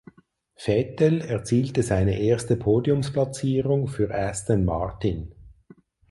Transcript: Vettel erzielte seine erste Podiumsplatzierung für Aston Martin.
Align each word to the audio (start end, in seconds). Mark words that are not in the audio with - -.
Vettel 0.55 1.21
erzielte 1.21 1.83
seine 1.83 2.19
erste 2.19 2.55
Podiumsplatzierung 2.57 3.87
für 3.87 4.09
Aston 4.11 4.65
Martin. 4.65 5.31